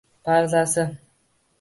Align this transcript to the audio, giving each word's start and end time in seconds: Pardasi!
Pardasi! 0.25 0.87